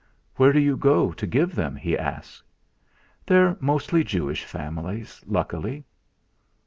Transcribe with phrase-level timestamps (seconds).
[0.37, 2.41] "Where do you go to give them?" he asked.
[3.23, 5.83] "They're mostly Jewish families, luckily."